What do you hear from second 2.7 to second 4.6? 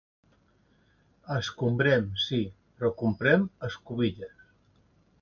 però comprem “escobilles”.